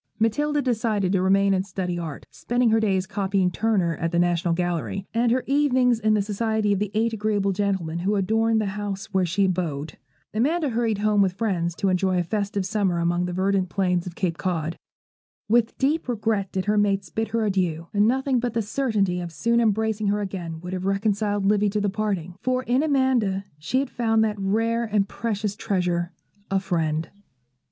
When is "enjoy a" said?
11.89-12.23